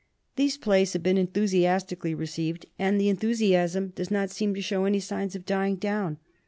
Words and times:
These 0.35 0.57
plays 0.57 0.93
have 0.93 1.03
been 1.03 1.19
enthusiastically 1.19 2.15
re 2.15 2.25
ceived, 2.25 2.65
and 2.79 2.99
the 2.99 3.07
enthusiasm 3.09 3.89
does 3.93 4.09
not 4.09 4.31
seem 4.31 4.55
to 4.55 4.59
show 4.63 4.85
any 4.85 4.99
signs 4.99 5.35
of 5.35 5.45
dying 5.45 5.75
down. 5.75 6.17